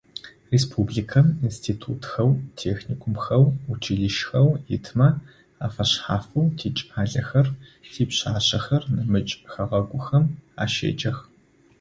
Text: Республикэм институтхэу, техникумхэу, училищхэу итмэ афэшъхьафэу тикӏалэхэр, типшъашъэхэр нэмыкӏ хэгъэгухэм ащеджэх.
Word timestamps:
Республикэм 0.53 1.27
институтхэу, 1.47 2.29
техникумхэу, 2.61 3.43
училищхэу 3.73 4.49
итмэ 4.75 5.09
афэшъхьафэу 5.65 6.45
тикӏалэхэр, 6.57 7.47
типшъашъэхэр 7.93 8.83
нэмыкӏ 8.95 9.33
хэгъэгухэм 9.51 10.25
ащеджэх. 10.63 11.17